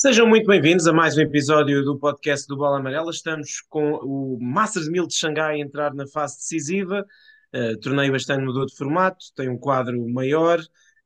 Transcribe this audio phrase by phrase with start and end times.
[0.00, 3.10] Sejam muito bem-vindos a mais um episódio do podcast do Bola Amarela.
[3.10, 7.04] Estamos com o Masters 1000 de Xangai a entrar na fase decisiva.
[7.52, 10.60] Uh, torneio bastante mudou de formato, tem um quadro maior.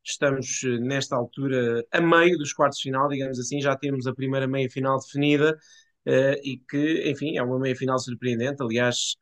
[0.04, 3.62] Estamos uh, nesta altura a meio dos quartos de final, digamos assim.
[3.62, 5.58] Já temos a primeira meia-final definida
[6.06, 8.62] uh, e que, enfim, é uma meia-final surpreendente.
[8.62, 9.16] Aliás,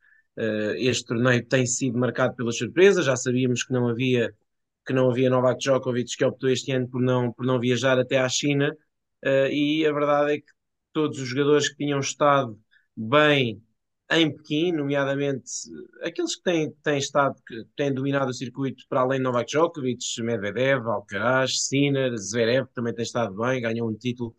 [0.75, 3.01] este torneio tem sido marcado pela surpresa.
[3.01, 4.33] Já sabíamos que não havia
[4.85, 8.17] que não havia Novak Djokovic que optou este ano por não, por não viajar até
[8.19, 8.75] à China
[9.23, 10.51] Uh, e a verdade é que
[10.93, 12.59] todos os jogadores que tinham estado
[12.95, 13.61] bem
[14.11, 15.49] em Pequim, nomeadamente
[16.03, 20.03] aqueles que têm, têm estado, que têm dominado o circuito para além de Novak Djokovic,
[20.21, 24.35] Medvedev, Alcaraz, Sinner, Zverev, que também tem estado bem, ganhou um título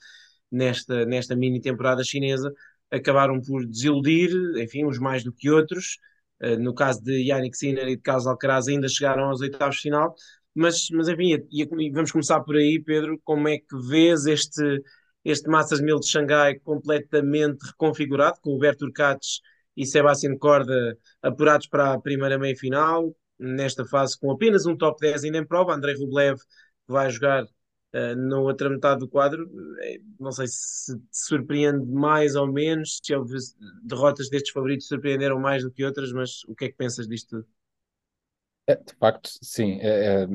[0.50, 2.52] nesta, nesta mini temporada chinesa,
[2.90, 5.98] acabaram por desiludir, enfim, uns mais do que outros.
[6.42, 9.82] Uh, no caso de Yannick Sinner e de Carlos Alcaraz ainda chegaram aos oitavos de
[9.82, 10.14] final,
[10.54, 13.20] mas, mas enfim, e, e vamos começar por aí, Pedro.
[13.24, 14.82] Como é que vês este,
[15.24, 19.40] este Masters 1000 de Xangai completamente reconfigurado, com o Berto Urcates
[19.76, 25.24] e Sebastián Corda apurados para a primeira meia-final, nesta fase com apenas um top 10
[25.24, 26.38] ainda em prova, Andrei Rublev
[26.86, 29.50] vai jogar uh, na outra metade do quadro,
[29.80, 33.36] eh, não sei se te surpreende mais ou menos, se houve
[33.82, 37.38] derrotas destes favoritos surpreenderam mais do que outras, mas o que é que pensas disto
[37.38, 37.61] tudo?
[38.72, 39.78] É, de facto, sim.
[39.80, 40.26] É, é,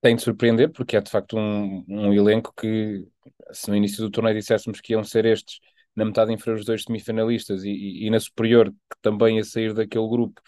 [0.00, 3.06] tem de surpreender, porque é de facto um, um elenco que,
[3.52, 5.60] se no início do torneio disséssemos que iam ser estes,
[5.96, 9.72] na metade inferior os dois semifinalistas e, e, e na superior, que também ia sair
[9.74, 10.40] daquele grupo,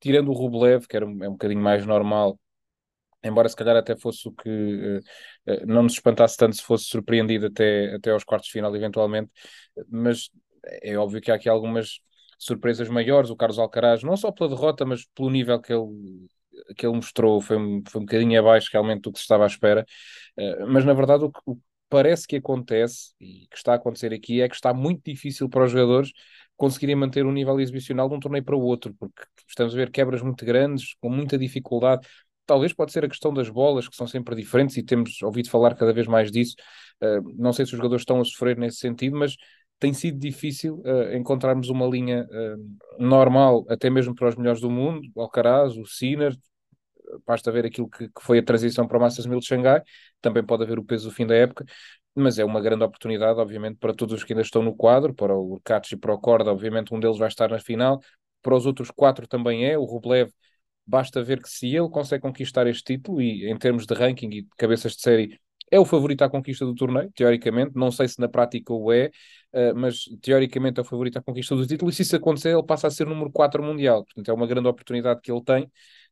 [0.00, 2.38] tirando o Rublev, que era um, é um bocadinho mais normal,
[3.24, 4.98] embora se calhar até fosse o que uh,
[5.52, 9.30] uh, não nos espantasse tanto se fosse surpreendido até, até aos quartos de final, eventualmente,
[9.88, 10.30] mas
[10.82, 12.00] é óbvio que há aqui algumas
[12.38, 13.30] surpresas maiores.
[13.30, 16.28] O Carlos Alcaraz, não só pela derrota, mas pelo nível que ele
[16.76, 17.56] que ele mostrou foi
[17.88, 19.86] foi um bocadinho abaixo realmente do que se estava à espera,
[20.38, 24.12] uh, mas na verdade o que, o parece que acontece e que está a acontecer
[24.12, 26.12] aqui é que está muito difícil para os jogadores
[26.56, 29.90] conseguirem manter um nível exibicional de um torneio para o outro, porque estamos a ver
[29.90, 32.06] quebras muito grandes, com muita dificuldade.
[32.46, 35.74] Talvez pode ser a questão das bolas, que são sempre diferentes, e temos ouvido falar
[35.74, 36.54] cada vez mais disso.
[37.02, 39.36] Uh, não sei se os jogadores estão a sofrer nesse sentido, mas
[39.78, 44.70] tem sido difícil uh, encontrarmos uma linha uh, normal, até mesmo para os melhores do
[44.70, 46.36] mundo, o Alcaraz, o Sinner,
[47.26, 49.82] basta ver aquilo que, que, foi a transição para o Masters 1000 de Xangai,
[50.20, 51.64] também pode haver o peso do fim da época,
[52.14, 55.34] mas é uma grande oportunidade, obviamente, para todos os que ainda estão no quadro, para
[55.34, 58.00] o Urcatos e para o Corda, obviamente um deles vai estar na final,
[58.42, 60.30] para os outros quatro também é, o Rublev,
[60.86, 64.42] basta ver que se ele consegue conquistar este título, e em termos de ranking e
[64.42, 67.72] de cabeças de série, é o favorito à conquista do torneio, teoricamente.
[67.74, 69.10] Não sei se na prática o é,
[69.56, 71.90] uh, mas teoricamente é o favorito à conquista do título.
[71.90, 74.04] E se isso acontecer, ele passa a ser número 4 mundial.
[74.04, 75.64] Portanto, é uma grande oportunidade que ele tem.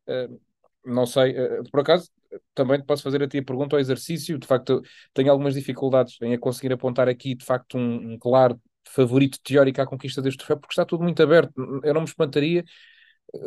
[0.09, 0.41] Uh,
[0.85, 2.11] não sei, uh, por acaso,
[2.55, 4.39] também te posso fazer a ti a pergunta ao exercício.
[4.39, 9.39] De facto, tenho algumas dificuldades em conseguir apontar aqui, de facto, um, um claro favorito
[9.43, 11.53] teórico à conquista deste troféu, porque está tudo muito aberto.
[11.83, 12.65] Eu não me espantaria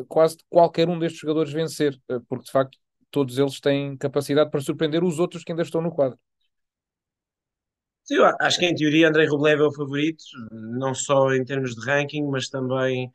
[0.07, 2.77] quase qualquer um destes jogadores vencer, porque de facto
[3.11, 6.17] todos eles têm capacidade para surpreender os outros que ainda estão no quadro.
[8.07, 11.85] Sim, acho que em teoria Andrei Rublev é o favorito, não só em termos de
[11.85, 13.11] ranking, mas também,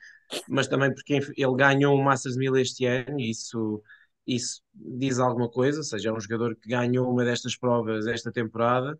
[0.48, 3.82] mas também porque ele ganhou o Masters 1000 este ano e isso,
[4.26, 8.30] isso diz alguma coisa, ou seja, é um jogador que ganhou uma destas provas esta
[8.30, 8.92] temporada.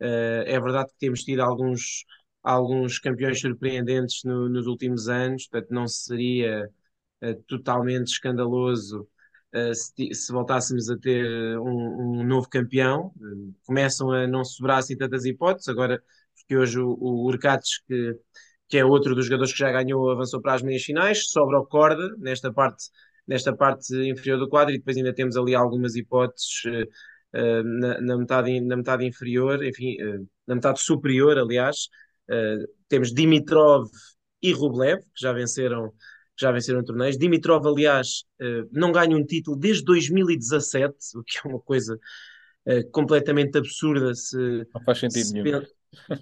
[0.00, 2.04] Uh, é verdade que temos tido alguns,
[2.42, 6.68] alguns campeões surpreendentes no, nos últimos anos, portanto não seria
[7.22, 9.15] uh, totalmente escandaloso eh,
[9.74, 13.12] se, se, voltássemos a ter eh, um, um novo campeão.
[13.16, 16.02] Uh, começam a não sobrar assim tantas hipóteses, agora,
[16.34, 18.18] porque hoje o, o Urcates, que,
[18.68, 21.66] que é outro dos jogadores que já ganhou, avançou para as meias finais, sobra o
[21.66, 22.84] corda nesta parte,
[23.26, 26.64] nesta parte inferior do quadro, e depois ainda temos ali algumas hipóteses.
[27.34, 29.96] Uh, na, na, metade, na metade inferior, enfim,
[30.46, 31.88] na metade superior, aliás,
[32.88, 33.90] temos Dimitrov
[34.40, 35.92] e Rublev, que já venceram
[36.38, 37.16] já venceram torneios.
[37.16, 41.98] Dimitrov, aliás, uh, não ganha um título desde 2017, o que é uma coisa
[42.66, 44.36] uh, completamente absurda se.
[44.74, 45.62] Não faz sentido se nenhum.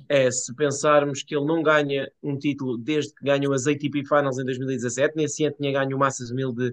[0.08, 4.38] É, se pensarmos que ele não ganha um título desde que ganhou as ATP Finals
[4.38, 6.72] em 2017, nesse ano tinha ganho o Masters 1000 de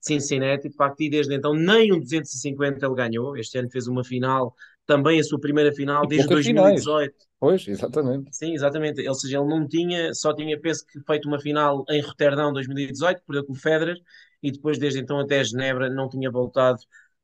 [0.00, 3.36] Cincinnati, de facto, e desde então nem um 250 ele ganhou.
[3.36, 4.54] Este ano fez uma final
[4.88, 7.12] também a sua primeira final e desde 2018.
[7.12, 7.28] Finais.
[7.38, 8.34] Pois, exatamente.
[8.34, 9.06] Sim, exatamente.
[9.06, 13.22] Ou seja, ele não tinha, só tinha, penso que feito uma final em Roterdão 2018,
[13.26, 13.98] perdeu com o Federer,
[14.42, 16.78] e depois desde então até Genebra não tinha voltado,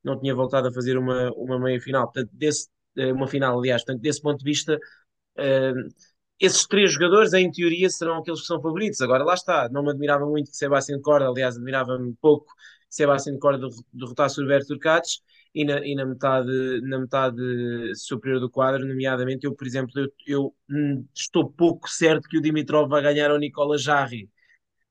[0.05, 2.05] não tinha voltado a fazer uma, uma meia final.
[2.05, 2.69] Portanto, desse,
[2.99, 4.79] eh, uma final, aliás, portanto, desse ponto de vista,
[5.39, 5.89] uh,
[6.39, 9.01] esses três jogadores, em teoria, serão aqueles que são favoritos.
[9.01, 12.53] Agora, lá está, não me admirava muito que Sebastião Corda, aliás, admirava-me pouco
[12.95, 15.21] Sebastian Corda derrotasse o Roberto Turcates
[15.53, 17.43] e na, e na, metade, na metade
[17.97, 22.41] superior do quadro, nomeadamente, eu, por exemplo, eu, eu hum, estou pouco certo que o
[22.41, 24.29] Dimitrov vai ganhar ao Nicola Jarry,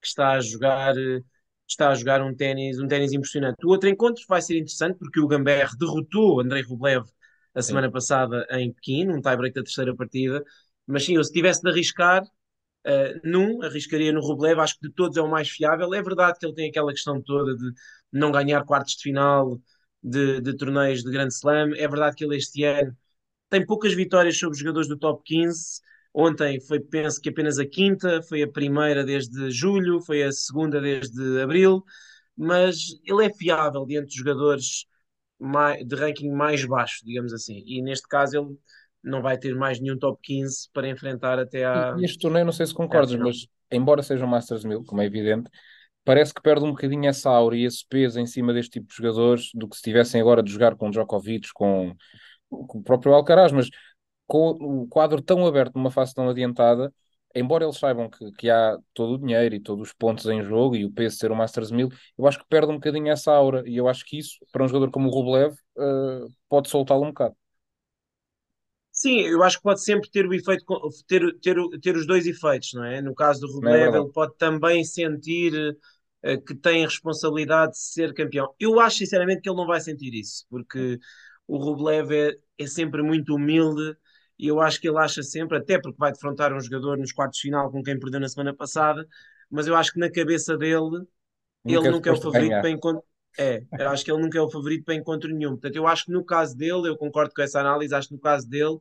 [0.02, 0.96] que está a jogar
[1.68, 3.66] está a jogar um ténis um ténis impressionante.
[3.66, 7.06] O outro encontro vai ser interessante porque o Gamber derrotou Andrei Rublev
[7.56, 7.94] a semana sim.
[7.94, 10.44] passada em Pequim, num tie-break da terceira partida,
[10.86, 12.24] mas sim, eu se tivesse de arriscar,
[12.86, 15.94] Uh, num, arriscaria no Rublev, acho que de todos é o mais fiável.
[15.94, 17.72] É verdade que ele tem aquela questão toda de
[18.12, 19.60] não ganhar quartos de final
[20.02, 21.74] de, de torneios de Grande Slam.
[21.78, 22.96] É verdade que ele este ano
[23.50, 25.80] tem poucas vitórias sobre jogadores do top 15.
[26.14, 30.80] Ontem foi, penso que apenas a quinta, foi a primeira desde julho, foi a segunda
[30.82, 31.84] desde abril,
[32.38, 34.86] mas ele é fiável diante de jogadores
[35.40, 37.64] mais, de ranking mais baixo, digamos assim.
[37.66, 38.58] E neste caso ele
[39.04, 41.96] não vai ter mais nenhum top 15 para enfrentar até à.
[42.00, 45.06] E este torneio, não sei se concordas, mas embora seja um Masters 1000, como é
[45.06, 45.50] evidente,
[46.06, 48.96] parece que perde um bocadinho essa aura e esse peso em cima deste tipo de
[48.96, 51.94] jogadores do que se tivessem agora de jogar com Djokovic, com,
[52.50, 53.70] com o próprio Alcaraz, mas
[54.28, 56.94] com o quadro tão aberto numa fase tão adiantada,
[57.36, 60.76] embora eles saibam que, que há todo o dinheiro e todos os pontos em jogo
[60.76, 63.32] e o peso de ser o Masters 1000, eu acho que perde um bocadinho essa
[63.32, 67.04] aura e eu acho que isso, para um jogador como o Rublev, uh, pode soltá-lo
[67.04, 67.36] um bocado.
[69.04, 70.64] Sim, eu acho que pode sempre ter o efeito,
[71.06, 73.02] ter, ter, ter os dois efeitos, não é?
[73.02, 75.54] No caso do é Rublev, é ele pode também sentir
[76.24, 78.56] uh, que tem a responsabilidade de ser campeão.
[78.58, 80.98] Eu acho sinceramente que ele não vai sentir isso, porque
[81.46, 83.94] o Rublev é, é sempre muito humilde
[84.40, 87.40] e eu acho que ele acha sempre, até porque vai defrontar um jogador nos quartos
[87.40, 89.06] de final com quem perdeu na semana passada,
[89.52, 91.08] mas eu acho que na cabeça dele, nunca
[91.66, 93.04] ele nunca é o favorito para encontrar
[93.38, 95.52] é, eu acho que ele nunca é o favorito para encontro nenhum.
[95.52, 98.20] Portanto, eu acho que no caso dele, eu concordo com essa análise, acho que no
[98.20, 98.78] caso dele,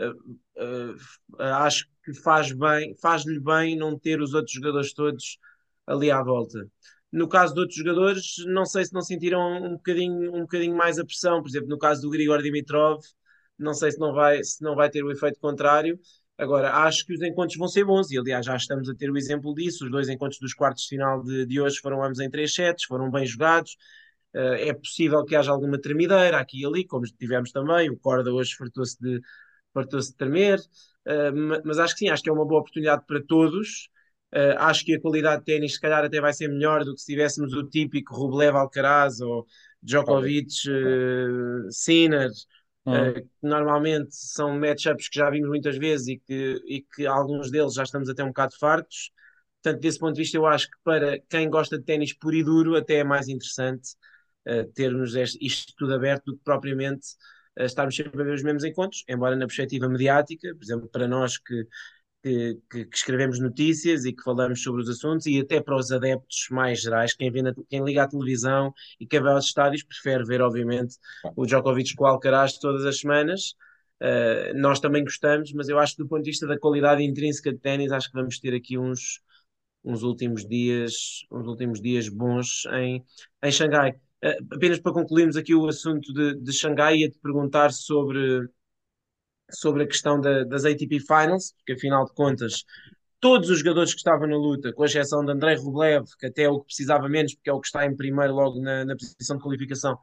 [0.00, 0.96] uh, uh,
[1.38, 5.38] acho que faz bem, faz-lhe bem não ter os outros jogadores todos
[5.86, 6.66] ali à volta.
[7.12, 10.98] No caso de outros jogadores, não sei se não sentiram um bocadinho, um bocadinho mais
[10.98, 11.42] a pressão.
[11.42, 13.02] Por exemplo, no caso do Grigor Dimitrov,
[13.58, 15.98] não sei se não vai, se não vai ter o efeito contrário.
[16.38, 19.16] Agora, acho que os encontros vão ser bons e, aliás, já estamos a ter o
[19.16, 19.84] exemplo disso.
[19.84, 22.84] Os dois encontros dos quartos de final de, de hoje foram ambos em três sets,
[22.84, 23.76] foram bem jogados.
[24.34, 27.90] Uh, é possível que haja alguma tremideira aqui e ali, como tivemos também.
[27.90, 29.20] O Corda hoje fartou-se de,
[29.74, 33.22] fartou de tremer, uh, mas acho que sim, acho que é uma boa oportunidade para
[33.22, 33.88] todos.
[34.34, 37.00] Uh, acho que a qualidade de ténis, se calhar, até vai ser melhor do que
[37.00, 39.46] se tivéssemos o típico Rublev Alcaraz ou
[39.82, 42.30] Djokovic, uh, Sinner
[42.84, 47.74] Uh, normalmente são matchups que já vimos muitas vezes e que, e que alguns deles
[47.74, 49.12] já estamos até um bocado fartos.
[49.62, 52.42] Portanto, desse ponto de vista, eu acho que para quem gosta de ténis puro e
[52.42, 53.90] duro, até é mais interessante
[54.48, 57.06] uh, termos este, isto tudo aberto do que propriamente
[57.58, 61.06] uh, estarmos sempre a ver os mesmos encontros, embora na perspectiva mediática, por exemplo, para
[61.06, 61.66] nós que
[62.22, 65.90] que, que, que, escrevemos notícias e que falamos sobre os assuntos e até para os
[65.90, 69.82] adeptos mais gerais, quem, vê na, quem liga à televisão e quem vai aos estádios
[69.82, 70.96] prefere ver, obviamente,
[71.36, 73.54] o Djokovic com o Alcaraz todas as semanas.
[74.00, 77.52] Uh, nós também gostamos, mas eu acho que do ponto de vista da qualidade intrínseca
[77.52, 79.20] de ténis, acho que vamos ter aqui uns,
[79.84, 83.04] uns últimos dias, uns últimos dias bons em,
[83.42, 83.92] em Xangai.
[84.24, 88.48] Uh, apenas para concluirmos aqui o assunto de, de Xangai, ia-te perguntar sobre
[89.54, 92.64] sobre a questão da, das ATP Finals, porque afinal de contas
[93.22, 96.48] todos os jogadores que estavam na luta, com exceção de Andrei Rublev, que até é
[96.50, 99.36] o que precisava menos, porque é o que está em primeiro logo na, na posição
[99.36, 99.96] de qualificação,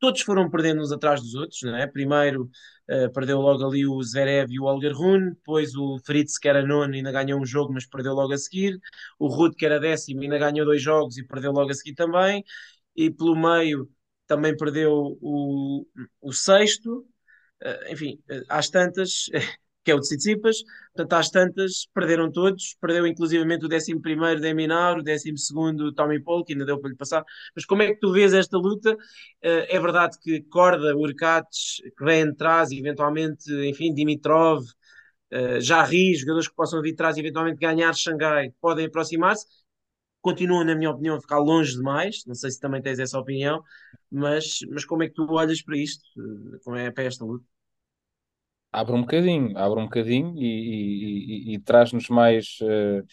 [0.00, 1.86] todos foram perdendo uns atrás dos outros, não é?
[1.86, 2.44] Primeiro
[2.90, 6.66] uh, perdeu logo ali o Zverev e o Olger Rune, depois o Fritz, que era
[6.66, 8.78] nono, ainda ganhou um jogo, mas perdeu logo a seguir,
[9.18, 12.42] o Ruud, que era décimo, ainda ganhou dois jogos e perdeu logo a seguir também,
[12.96, 13.90] e pelo meio
[14.26, 15.86] também perdeu o,
[16.22, 17.06] o sexto,
[17.90, 19.26] enfim, eh, às tantas,
[19.84, 20.62] que é o de Tsitsipas,
[20.94, 26.20] portanto, às tantas, perderam todos, perdeu inclusivamente o 11 primeiro Deminar, o 12 segundo Tommy
[26.22, 28.96] Paul, que ainda deu para lhe passar, mas como é que tu vês esta luta?
[29.42, 34.64] Eh, é verdade que Corda, Urcates, que vem atrás, eventualmente, enfim, Dimitrov,
[35.60, 39.46] Jarry, jogadores que possam vir atrás e eventualmente ganhar Xangai, podem aproximar-se,
[40.24, 42.24] continuam, na minha opinião, a ficar longe demais.
[42.26, 43.62] Não sei se também tens essa opinião,
[44.10, 46.04] mas, mas como é que tu olhas para isto?
[46.64, 47.44] Como é para esta luta?
[48.74, 53.06] abre um bocadinho, abre um bocadinho e, e, e, e traz-nos mais, uh,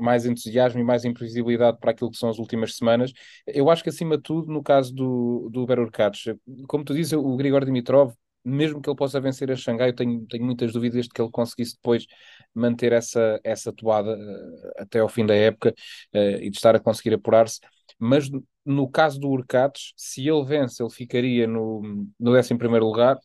[0.00, 3.12] mais entusiasmo e mais imprevisibilidade para aquilo que são as últimas semanas.
[3.46, 6.24] Eu acho que, acima de tudo, no caso do, do Berurkats,
[6.68, 8.12] como tu dizes, o Grigor Dimitrov,
[8.48, 11.30] mesmo que ele possa vencer a Xangai, eu tenho, tenho muitas dúvidas de que ele
[11.30, 12.06] conseguisse depois
[12.54, 15.74] manter essa, essa toada uh, até ao fim da época
[16.14, 17.60] uh, e de estar a conseguir apurar-se.
[17.98, 18.30] Mas
[18.64, 21.82] no caso do Urcates, se ele vence, ele ficaria no,
[22.18, 23.18] no 11 lugar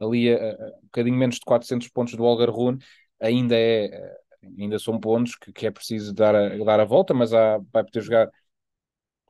[0.00, 2.78] ali a, a, um bocadinho menos de 400 pontos do Olga Rune,
[3.20, 4.16] ainda é
[4.58, 7.84] ainda são pontos que, que é preciso dar a, dar a volta, mas há, vai
[7.84, 8.30] poder jogar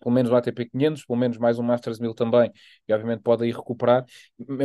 [0.01, 2.51] pelo menos o ATP 500, pelo menos mais um Masters 1000 também,
[2.87, 4.05] e obviamente pode aí recuperar,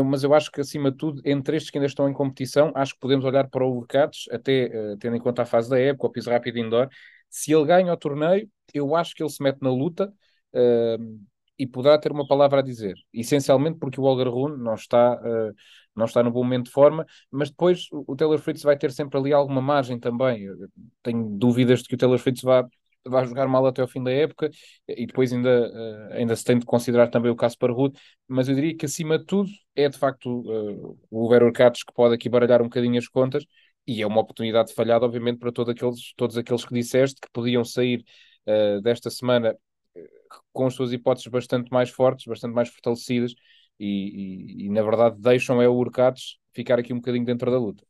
[0.06, 2.94] mas eu acho que acima de tudo, entre estes que ainda estão em competição, acho
[2.94, 6.08] que podemos olhar para o Urcatos, até uh, tendo em conta a fase da época,
[6.08, 6.90] o piso rápido indoor,
[7.30, 10.14] se ele ganha o torneio, eu acho que ele se mete na luta,
[10.54, 11.20] uh,
[11.58, 15.54] e poderá ter uma palavra a dizer, essencialmente porque o Olga Rune não está, uh,
[15.96, 19.18] não está no bom momento de forma, mas depois o Taylor Fritz vai ter sempre
[19.20, 20.44] ali alguma margem também.
[20.44, 20.68] Eu
[21.02, 22.68] tenho dúvidas de que o Taylor Fritz vá,
[23.06, 24.50] vá jogar mal até ao fim da época
[24.88, 28.48] e depois ainda, uh, ainda se tem de considerar também o caso para Rude, mas
[28.50, 32.16] eu diria que acima de tudo é de facto uh, o Vero Urcatos que pode
[32.16, 33.46] aqui baralhar um bocadinho as contas
[33.86, 37.66] e é uma oportunidade falhada, obviamente, para todos aqueles, todos aqueles que disseste que podiam
[37.66, 38.04] sair
[38.82, 39.58] desta semana
[40.52, 43.34] com as suas hipóteses bastante mais fortes, bastante mais fortalecidas
[43.80, 47.58] e, e, e na verdade deixam é o Urcates ficar aqui um bocadinho dentro da
[47.58, 47.84] luta.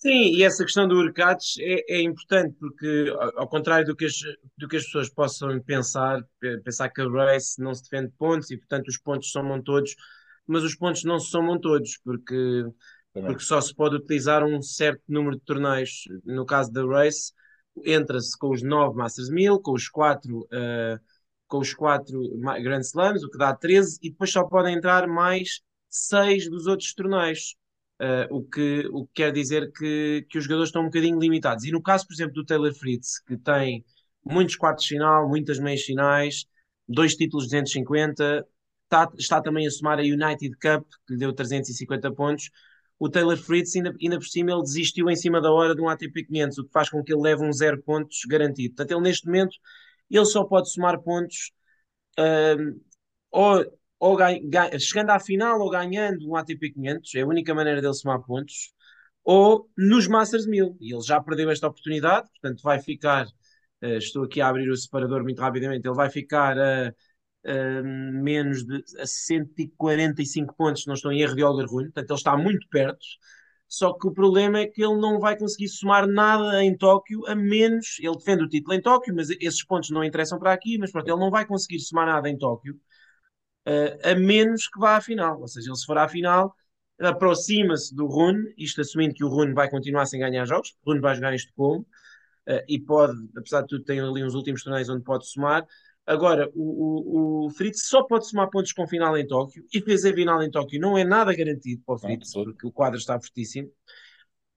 [0.00, 4.14] Sim, e essa questão do Urcates é, é, importante porque, ao contrário do que, as,
[4.56, 6.22] do que as pessoas possam pensar,
[6.64, 9.94] pensar que a race não se defende pontos e, portanto, os pontos somam todos,
[10.46, 12.64] mas os pontos não se somam todos porque,
[13.12, 16.04] porque só se pode utilizar um certo número de torneios.
[16.24, 17.32] No caso da race,
[17.84, 20.98] entra-se com os 9 Masters 1000, com os 4 uh,
[21.50, 22.22] com os quatro
[22.62, 26.94] Grand Slams, o que dá 13, e depois só podem entrar mais 6 dos outros
[26.94, 27.56] torneios.
[28.00, 31.64] Uh, o, que, o que quer dizer que, que os jogadores estão um bocadinho limitados.
[31.64, 33.84] E no caso, por exemplo, do Taylor Fritz, que tem
[34.24, 36.46] muitos quartos de final, muitas meias finais,
[36.88, 38.46] dois títulos de 250,
[38.84, 42.50] está, está também a somar a United Cup, que lhe deu 350 pontos
[43.00, 45.88] o Taylor Fritz, ainda, ainda por cima, ele desistiu em cima da hora de um
[45.88, 48.74] ATP 500, o que faz com que ele leve um zero pontos garantido.
[48.74, 49.56] Portanto, ele neste momento,
[50.10, 51.50] ele só pode somar pontos
[52.18, 52.78] uh,
[53.30, 53.64] ou,
[54.00, 54.18] ou
[54.80, 58.72] chegando à final ou ganhando um ATP 500, é a única maneira dele somar pontos,
[59.24, 60.76] ou nos Masters 1000.
[60.80, 64.76] E ele já perdeu esta oportunidade, portanto vai ficar, uh, estou aqui a abrir o
[64.76, 66.92] separador muito rapidamente, ele vai ficar a...
[67.42, 72.68] Menos de a 145 pontos, não estou em erro de Algarrulho, portanto ele está muito
[72.68, 73.00] perto.
[73.66, 77.34] Só que o problema é que ele não vai conseguir somar nada em Tóquio, a
[77.36, 77.98] menos.
[78.00, 80.76] Ele defende o título em Tóquio, mas esses pontos não interessam para aqui.
[80.76, 82.74] Mas pronto, ele não vai conseguir somar nada em Tóquio,
[84.02, 85.40] a menos que vá à final.
[85.40, 86.54] Ou seja, ele se for à final,
[86.98, 90.76] aproxima-se do Rune, isto assumindo que o Rune vai continuar sem ganhar jogos.
[90.84, 91.86] O Rune vai jogar em Estocolmo
[92.48, 95.66] uh, e pode, apesar de tudo, tem ali uns últimos torneios onde pode somar.
[96.06, 100.14] Agora, o, o, o Fritz só pode somar pontos com final em Tóquio e fazer
[100.14, 103.18] final em Tóquio não é nada garantido para o Fritz, não, porque o quadro está
[103.20, 103.70] fortíssimo.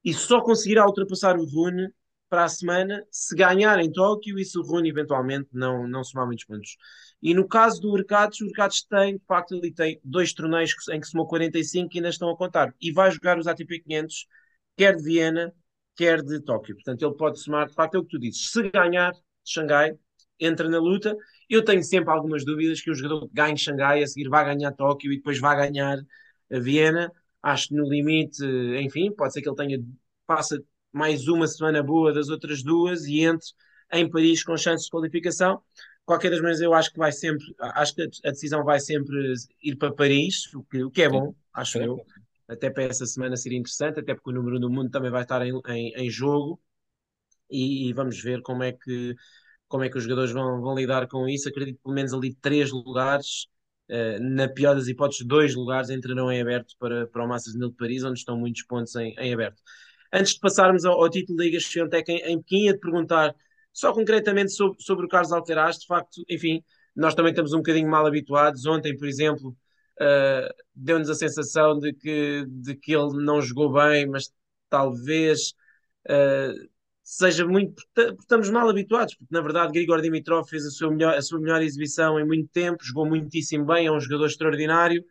[0.04, 1.90] E só conseguirá ultrapassar o Rune
[2.28, 6.26] para a semana se ganhar em Tóquio e se o Rune eventualmente não, não somar
[6.26, 6.78] muitos pontos.
[7.24, 11.00] E no caso do Urcados, o Urcados tem, de facto, ele tem dois torneios em
[11.00, 12.76] que somou 45 e ainda estão a contar.
[12.82, 14.28] E vai jogar os ATP 500,
[14.78, 15.54] quer de Viena,
[15.96, 16.76] quer de Tóquio.
[16.76, 18.52] Portanto, ele pode somar, de facto, é o que tu dizes.
[18.52, 19.14] Se ganhar
[19.46, 19.98] Xangai,
[20.40, 21.16] entra na luta
[21.50, 24.72] eu tenho sempre algumas dúvidas que o jogador que ganhe Xangai a seguir vai ganhar
[24.74, 26.00] Tóquio e depois vai ganhar
[26.52, 27.12] a Viena.
[27.42, 28.44] Acho que no limite,
[28.82, 29.84] enfim, pode ser que ele tenha
[30.26, 33.48] passa mais uma semana boa das outras duas e entre
[33.92, 35.62] em Paris com chances de qualificação.
[36.06, 39.76] Qualquer das maneiras, eu acho que vai sempre, acho que a decisão vai sempre ir
[39.78, 42.06] para Paris, o que, o que é bom, acho eu.
[42.48, 45.46] Até para essa semana seria interessante, até porque o número do mundo também vai estar
[45.46, 46.60] em, em, em jogo
[47.50, 49.16] e, e, vamos ver como é que
[49.68, 51.50] como é que os jogadores vão, vão lidar com isso.
[51.50, 53.48] Acredito que pelo menos ali três lugares,
[53.90, 57.76] uh, na pior das hipóteses, dois lugares entrarão em aberto para, para o 1000 de
[57.76, 59.60] Paris, onde estão muitos pontos em, em aberto.
[60.12, 63.36] Antes de passarmos ao, ao título da Liga Xiontec em, em Pequim, ia-te perguntar
[63.74, 66.64] só concretamente sobre, sobre o Carlos Alcaraz, de facto, enfim,
[66.96, 68.66] nós também estamos um bocadinho mal habituados.
[68.66, 69.50] Ontem, por exemplo,
[70.00, 74.32] uh, deu-nos a sensação de que, de que ele não jogou bem, mas
[74.70, 75.54] talvez
[76.08, 76.70] uh,
[77.04, 77.84] seja muito.
[78.20, 81.62] Estamos mal habituados, porque na verdade Grigor Dimitrov fez a sua, melhor, a sua melhor
[81.62, 85.04] exibição em muito tempo, jogou muitíssimo bem, é um jogador extraordinário.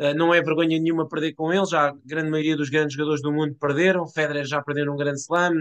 [0.00, 3.22] Uh, não é vergonha nenhuma perder com ele, já a grande maioria dos grandes jogadores
[3.22, 4.08] do mundo perderam.
[4.08, 5.52] Federer já perdeu num Grande Slam,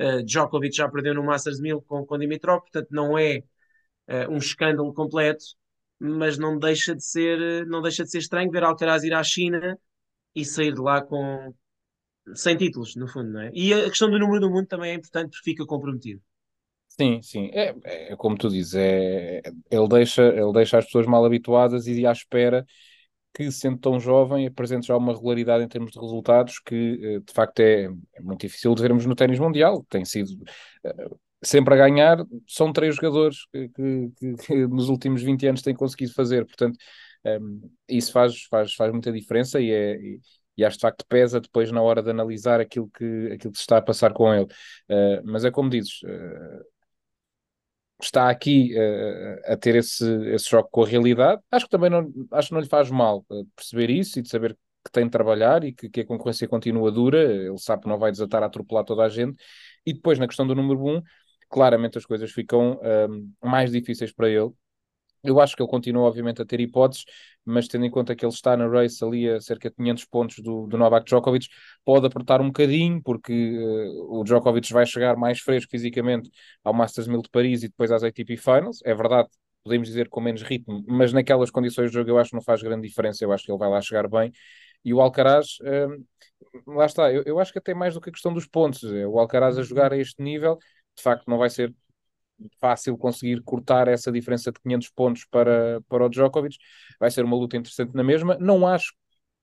[0.00, 3.38] uh, Djokovic já perdeu no Masters 1000 com, com Dimitrov, portanto não é
[4.08, 5.44] uh, um escândalo completo,
[5.98, 9.78] mas não deixa de ser, não deixa de ser estranho ver Alcaraz ir à China
[10.34, 11.54] e sair de lá com,
[12.34, 13.50] sem títulos, no fundo, não é?
[13.54, 16.20] E a questão do número do mundo também é importante porque fica comprometido.
[16.88, 21.24] Sim, sim, é, é como tu dizes, é, ele, deixa, ele deixa as pessoas mal
[21.24, 22.64] habituadas e à espera
[23.34, 27.32] que, sendo tão jovem, apresente já uma regularidade em termos de resultados que, eh, de
[27.32, 29.84] facto, é, é muito difícil de vermos no ténis mundial.
[29.90, 30.30] Tem sido
[30.86, 35.74] uh, sempre a ganhar, são três jogadores que, que, que, nos últimos 20 anos têm
[35.74, 36.78] conseguido fazer, portanto,
[37.24, 39.96] um, ehm, isso faz, faz, faz muita diferença e é.
[39.96, 40.20] E,
[40.56, 43.62] e acho de facto pesa depois na hora de analisar aquilo que, aquilo que se
[43.62, 44.44] está a passar com ele.
[44.88, 46.64] Uh, mas é como dizes, uh,
[48.00, 51.40] está aqui uh, a ter esse, esse choque com a realidade.
[51.50, 54.28] Acho que também não, acho que não lhe faz mal uh, perceber isso e de
[54.28, 57.22] saber que tem de trabalhar e que, que, a concorrência continua dura.
[57.22, 59.38] Ele sabe que não vai desatar a atropelar toda a gente.
[59.86, 61.02] E depois, na questão do número 1, um,
[61.48, 64.50] claramente as coisas ficam uh, mais difíceis para ele.
[65.24, 67.04] Eu acho que ele continua, obviamente, a ter hipóteses,
[67.44, 70.36] mas tendo em conta que ele está na race ali a cerca de 500 pontos
[70.40, 71.48] do, do Novak Djokovic,
[71.84, 76.30] pode apertar um bocadinho, porque uh, o Djokovic vai chegar mais fresco fisicamente
[76.62, 78.80] ao Masters 1000 de Paris e depois às ATP Finals.
[78.84, 79.28] É verdade,
[79.62, 82.62] podemos dizer com menos ritmo, mas naquelas condições de jogo eu acho que não faz
[82.62, 83.24] grande diferença.
[83.24, 84.32] Eu acho que ele vai lá chegar bem.
[84.84, 86.04] E o Alcaraz, uh,
[86.66, 88.84] lá está, eu, eu acho que até mais do que a questão dos pontos.
[88.84, 90.58] É, o Alcaraz a jogar a este nível,
[90.96, 91.74] de facto, não vai ser
[92.60, 96.56] fácil conseguir cortar essa diferença de 500 pontos para, para o Djokovic.
[96.98, 98.36] Vai ser uma luta interessante na mesma.
[98.40, 98.94] Não acho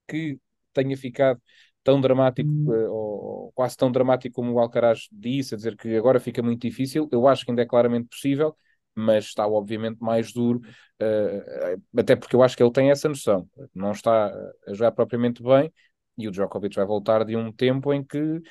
[0.07, 0.39] que
[0.73, 1.41] tenha ficado
[1.83, 6.19] tão dramático, uh, ou quase tão dramático como o Alcaraz disse, a dizer que agora
[6.19, 7.09] fica muito difícil.
[7.11, 8.55] Eu acho que ainda é claramente possível,
[8.95, 10.61] mas está obviamente mais duro,
[11.01, 13.47] uh, até porque eu acho que ele tem essa noção.
[13.73, 14.27] Não está
[14.67, 15.71] a jogar propriamente bem,
[16.17, 18.41] e o Djokovic vai voltar de um tempo em que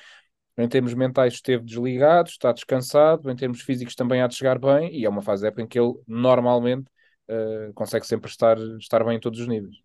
[0.57, 4.93] em termos mentais esteve desligado, está descansado, em termos físicos também há de chegar bem,
[4.93, 6.87] e é uma fase época em que ele normalmente
[7.29, 9.75] uh, consegue sempre estar, estar bem em todos os níveis.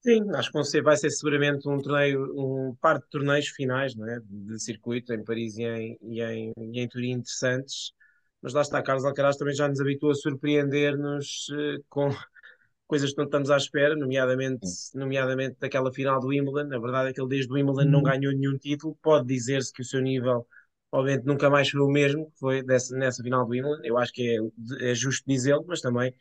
[0.00, 4.18] Sim, acho que vai ser seguramente um torneio, um par de torneios finais, não é?
[4.22, 7.92] De circuito em Paris e em, e em, e em Turim interessantes.
[8.42, 12.10] Mas lá está, Carlos Alcaraz também já nos habituou a surpreender-nos uh, com,
[12.86, 16.74] coisas que não estamos à espera, nomeadamente, nomeadamente daquela final do Wimbledon.
[16.74, 18.04] A verdade é que ele desde o Wimbledon não uhum.
[18.04, 18.96] ganhou nenhum título.
[19.02, 20.46] Pode dizer-se que o seu nível,
[20.92, 23.82] obviamente, nunca mais foi o mesmo que foi dessa, nessa final do Wimbledon.
[23.84, 24.36] Eu acho que
[24.80, 26.14] é, é justo dizê-lo, mas também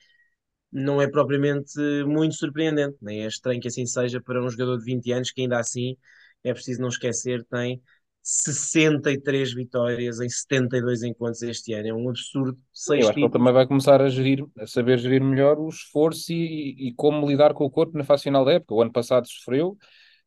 [0.72, 4.86] não é propriamente muito surpreendente, nem é estranho que assim seja para um jogador de
[4.86, 5.96] 20 anos que ainda assim
[6.44, 7.82] é preciso não esquecer, tem
[8.24, 11.90] 63 vitórias em 72 encontros este ano.
[11.90, 12.58] É um absurdo.
[12.72, 15.68] Seis Eu acho que ele também vai começar a gerir, a saber gerir melhor o
[15.68, 18.74] esforço e, e como lidar com o corpo na fase final da época.
[18.74, 19.78] O ano passado sofreu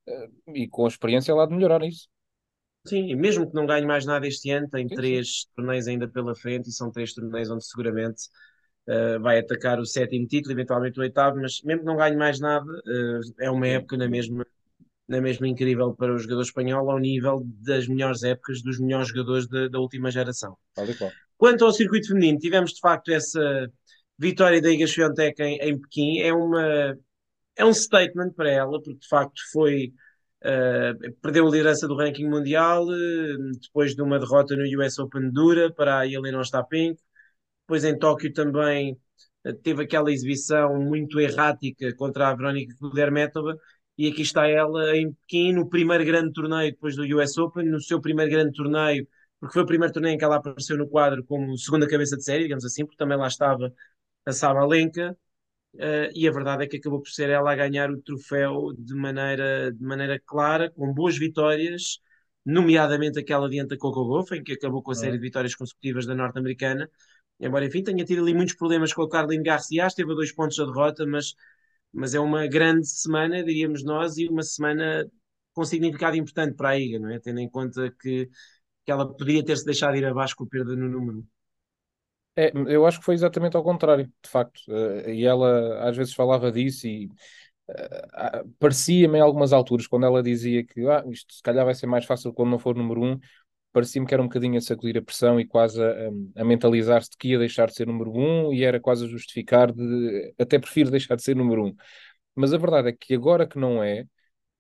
[0.06, 2.06] uh, e com a experiência lá de melhorar isso.
[2.86, 6.06] Sim, e mesmo que não ganhe mais nada este ano, tem sim, três torneios ainda
[6.06, 8.24] pela frente e são três torneios onde seguramente
[8.88, 12.38] uh, vai atacar o sétimo título, eventualmente o oitavo, mas mesmo que não ganhe mais
[12.38, 14.46] nada, uh, é uma época na mesma
[15.08, 19.46] na mesma incrível para o jogador espanhol ao nível das melhores épocas dos melhores jogadores
[19.48, 20.56] da, da última geração.
[21.36, 23.70] Quanto ao circuito feminino, tivemos de facto essa
[24.18, 26.96] vitória da Iga Swiatek em, em Pequim, é, uma,
[27.56, 29.92] é um statement para ela, porque de facto foi
[30.42, 35.30] uh, perdeu a liderança do ranking mundial uh, depois de uma derrota no US Open
[35.30, 37.00] dura para a Helena Ostapenko,
[37.62, 38.98] depois em Tóquio também
[39.46, 43.56] uh, teve aquela exibição muito errática contra a Verónica Kudermetova,
[43.98, 47.80] e aqui está ela em Pequim, no primeiro grande torneio depois do US Open, no
[47.80, 49.06] seu primeiro grande torneio,
[49.40, 52.24] porque foi o primeiro torneio em que ela apareceu no quadro como segunda cabeça de
[52.24, 53.72] série, digamos assim, porque também lá estava
[54.26, 55.16] a Sabalenka,
[55.74, 58.94] uh, e a verdade é que acabou por ser ela a ganhar o troféu de
[58.94, 62.00] maneira, de maneira clara, com boas vitórias,
[62.44, 66.06] nomeadamente aquela diante da Coco Gauff, em que acabou com a série de vitórias consecutivas
[66.06, 66.90] da norte-americana,
[67.40, 70.56] embora enfim tenha tido ali muitos problemas com a Caroline Garcia, esteve a dois pontos
[70.56, 71.34] da derrota, mas
[71.96, 75.10] mas é uma grande semana, diríamos nós, e uma semana
[75.54, 77.18] com significado importante para a IGA, não é?
[77.18, 78.28] Tendo em conta que,
[78.84, 81.26] que ela podia ter-se deixado ir abaixo com a perda no número.
[82.36, 84.60] É, eu acho que foi exatamente ao contrário, de facto.
[84.68, 87.06] Uh, e ela às vezes falava disso e
[87.70, 91.86] uh, parecia-me em algumas alturas, quando ela dizia que ah, isto se calhar vai ser
[91.86, 93.18] mais fácil quando não for número um,
[93.76, 97.18] parecia-me que era um bocadinho a sacudir a pressão e quase a, a mentalizar-se de
[97.18, 100.90] que ia deixar de ser número um e era quase a justificar de até prefiro
[100.90, 101.76] deixar de ser número um.
[102.34, 104.06] Mas a verdade é que agora que não é,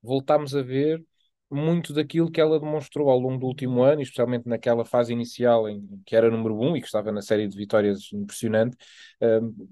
[0.02, 1.02] voltámos a ver
[1.50, 5.82] muito daquilo que ela demonstrou ao longo do último ano, especialmente naquela fase inicial em
[6.04, 8.76] que era número um e que estava na série de vitórias impressionante.
[9.22, 9.68] Um,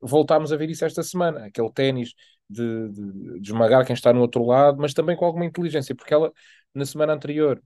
[0.00, 2.14] voltámos a ver isso esta semana, aquele ténis
[2.48, 6.14] de, de, de esmagar quem está no outro lado, mas também com alguma inteligência, porque
[6.14, 6.32] ela
[6.74, 7.62] na semana anterior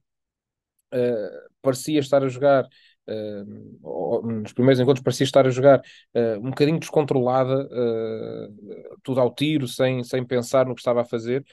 [0.92, 2.64] uh, parecia estar a jogar,
[3.08, 5.80] uh, nos primeiros encontros, parecia estar a jogar
[6.14, 7.68] uh, um bocadinho descontrolada,
[9.02, 11.44] tudo ao tiro, sem, sem pensar no que estava a fazer.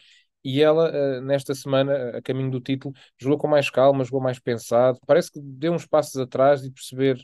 [0.43, 4.97] E ela, nesta semana, a caminho do título, jogou com mais calma, jogou mais pensado.
[5.05, 7.17] Parece que deu uns passos atrás e perceber: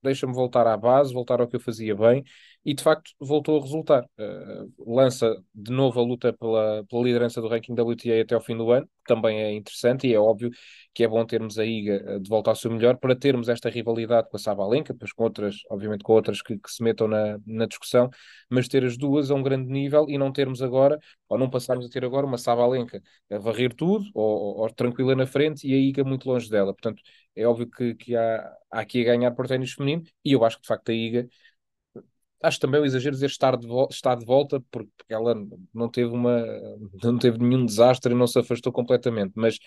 [0.00, 2.22] deixa-me voltar à base, voltar ao que eu fazia bem.
[2.64, 4.04] E de facto voltou a resultar.
[4.18, 8.56] Uh, lança de novo a luta pela, pela liderança do ranking WTA até ao fim
[8.56, 10.50] do ano, também é interessante e é óbvio
[10.94, 13.70] que é bom termos a Iga eh, de volta ao seu melhor para termos esta
[13.70, 17.38] rivalidade com a Sabalenka, depois com outras, obviamente com outras que, que se metam na,
[17.46, 18.10] na discussão,
[18.50, 21.86] mas ter as duas a um grande nível e não termos agora, ou não passarmos
[21.86, 25.76] a ter agora uma Sabalenka a varrer tudo, ou, ou, tranquila na frente e a
[25.78, 26.72] Iga muito longe dela.
[26.74, 27.02] Portanto,
[27.34, 30.56] é óbvio que, que há, há aqui a ganhar por ténis feminino e eu acho
[30.56, 31.28] que de facto a Iga
[32.42, 35.34] acho também o exagero dizer estar de, estar de volta, porque ela
[35.74, 36.44] não teve uma
[37.02, 39.58] não teve nenhum desastre e não se afastou completamente, mas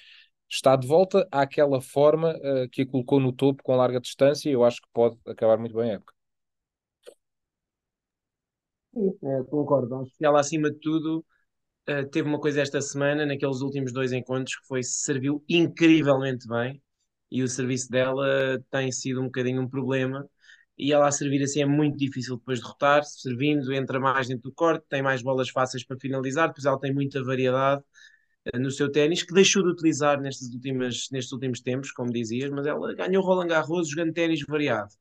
[0.50, 4.54] está de volta àquela forma uh, que a colocou no topo com larga distância e
[4.54, 6.14] eu acho que pode acabar muito bem a época.
[8.94, 9.96] Sim, é, concordo.
[9.96, 11.26] Acho que ela, acima de tudo,
[11.90, 16.82] uh, teve uma coisa esta semana, naqueles últimos dois encontros, que foi serviu incrivelmente bem
[17.32, 20.28] e o serviço dela tem sido um bocadinho um problema
[20.78, 24.44] e ela a servir assim é muito difícil depois de derrotar, servindo, entra mais dentro
[24.50, 27.84] do corte, tem mais bolas fáceis para finalizar, depois ela tem muita variedade
[28.54, 32.50] uh, no seu ténis, que deixou de utilizar nestes, últimas, nestes últimos tempos, como dizias,
[32.52, 34.94] mas ela ganhou Roland Garros jogando ténis variado,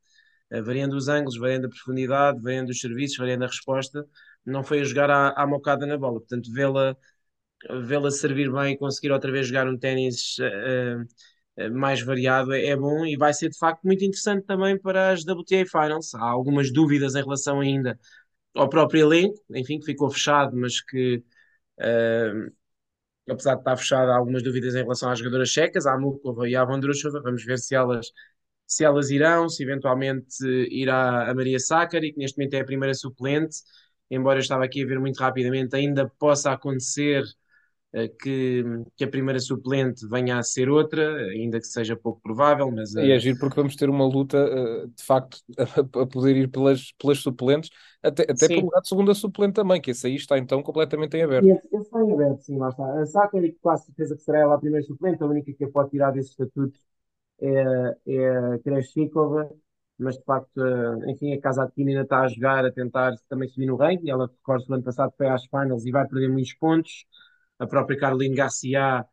[0.53, 4.05] uh, variando os ângulos, variando a profundidade, variando os serviços, variando a resposta,
[4.45, 6.95] não foi a jogar à, à mocada na bola, portanto vê-la
[7.69, 10.97] vê-la servir bem e conseguir outra vez jogar um ténis uh, eh,
[11.71, 15.65] mais variado é, bom e vai ser de facto muito interessante também para as WTA
[15.65, 16.13] Finals.
[16.15, 17.99] Há algumas dúvidas em relação ainda
[18.55, 21.23] ao próprio elenco, enfim, que ficou fechado, mas que
[21.79, 22.51] uh,
[23.29, 26.55] apesar de estar fechado, há algumas dúvidas em relação às jogadoras checas, à Mukova e
[26.55, 27.21] à Vondrushova.
[27.21, 28.07] Vamos ver se elas,
[28.67, 32.93] se elas irão, se eventualmente irá a Maria Sakkari, que neste momento é a primeira
[32.93, 33.57] suplente.
[34.09, 37.31] Embora eu estava aqui a ver muito rapidamente, ainda possa acontecer eh,
[38.19, 38.63] que,
[38.95, 42.71] que, a primeira suplente venha a ser outra, ainda que seja pouco provável.
[42.71, 45.39] Mas, E é giro porque vamos ter uma luta, eh, de facto,
[45.99, 47.69] a, poder ir pelas, pelas suplentes,
[48.01, 51.23] até, até pelo lado de segunda suplente também, que esse aí está então completamente em
[51.23, 51.47] aberto.
[51.47, 53.01] Esse, esse está em aberto, sim, lá está.
[53.01, 55.89] A Sakari, quase certeza que será ela a primeira suplente, a única que a pode
[55.89, 56.79] tirar desse estatuto
[57.41, 59.49] é, é a Kreshikova,
[59.97, 63.49] mas de facto, eh, enfim, a Casa Atkina ainda está a jogar, a tentar também
[63.49, 64.09] subir no ranking.
[64.09, 67.05] Ela, recordo, o ano passado foi às finals e vai perder muitos pontos
[67.61, 69.05] a própria Caroline Garcia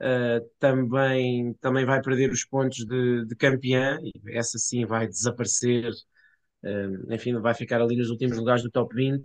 [0.00, 5.90] uh, também, também vai perder os pontos de, de campeã, e essa sim vai desaparecer,
[6.62, 9.24] uh, enfim, vai ficar ali nos últimos lugares do top 20,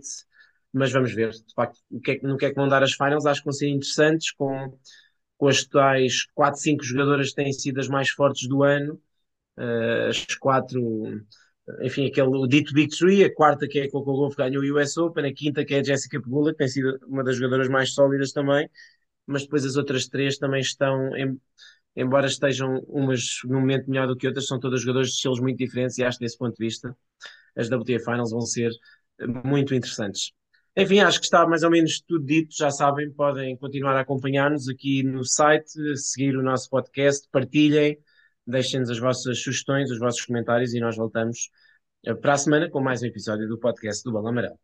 [0.72, 2.94] mas vamos ver, de facto, o que é, no que é que vão dar as
[2.94, 4.76] finals, acho que vão ser interessantes, com,
[5.38, 9.00] com as tais 4, 5 jogadoras que têm sido as mais fortes do ano,
[9.58, 10.80] uh, as quatro
[11.80, 14.80] enfim, aquele o dito Big Three, a quarta que é a Coco Golf ganhou o
[14.80, 17.68] US Open, a quinta que é a Jessica Pegula, que tem sido uma das jogadoras
[17.68, 18.68] mais sólidas também,
[19.26, 21.40] mas depois as outras três também estão, em,
[21.94, 25.58] embora estejam umas num momento melhor do que outras, são todas jogadoras de estilos muito
[25.58, 26.96] diferentes e acho que desse ponto de vista
[27.56, 28.70] as WTA Finals vão ser
[29.44, 30.32] muito interessantes.
[30.76, 34.68] Enfim, acho que está mais ou menos tudo dito, já sabem, podem continuar a acompanhar-nos
[34.68, 37.98] aqui no site, seguir o nosso podcast, partilhem,
[38.46, 41.50] Deixem-nos as vossas sugestões, os vossos comentários e nós voltamos
[42.04, 44.58] eh, para a semana com mais um episódio do podcast do Balão Amarelo.